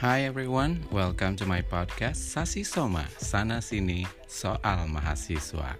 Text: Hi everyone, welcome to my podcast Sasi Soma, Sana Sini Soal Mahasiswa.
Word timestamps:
Hi 0.00 0.22
everyone, 0.22 0.80
welcome 0.90 1.36
to 1.36 1.44
my 1.44 1.60
podcast 1.60 2.16
Sasi 2.16 2.64
Soma, 2.64 3.04
Sana 3.18 3.60
Sini 3.60 4.06
Soal 4.26 4.88
Mahasiswa. 4.88 5.76